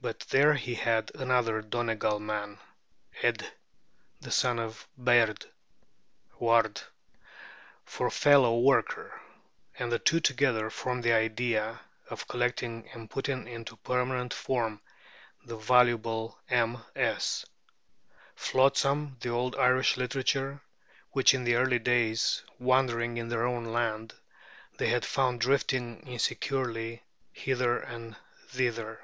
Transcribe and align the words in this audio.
But 0.00 0.20
there 0.30 0.54
he 0.54 0.72
had 0.74 1.12
another 1.14 1.60
Donegal 1.60 2.18
man, 2.20 2.58
Ædh 3.22 3.46
the 4.18 4.30
son 4.30 4.58
of 4.58 4.88
Bháird 4.98 5.44
(Ward), 6.38 6.80
for 7.84 8.08
fellow 8.10 8.58
worker; 8.60 9.20
and 9.78 9.92
the 9.92 9.98
two 9.98 10.20
together 10.20 10.70
formed 10.70 11.04
the 11.04 11.12
idea 11.12 11.78
of 12.08 12.26
collecting 12.28 12.88
and 12.94 13.10
putting 13.10 13.46
into 13.46 13.76
permanent 13.76 14.32
form 14.32 14.80
the 15.44 15.58
valuable 15.58 16.38
MS. 16.48 17.44
flotsam 18.34 19.18
of 19.22 19.30
old 19.30 19.54
Irish 19.56 19.98
literature 19.98 20.62
which 21.10 21.34
in 21.34 21.46
earlier 21.52 21.78
days, 21.78 22.42
wandering 22.58 23.18
in 23.18 23.28
their 23.28 23.44
own 23.44 23.66
land, 23.66 24.14
they 24.78 24.88
had 24.88 25.04
found 25.04 25.42
drifting 25.42 26.00
insecurely 26.08 27.02
hither 27.34 27.76
and 27.78 28.16
thither. 28.48 28.98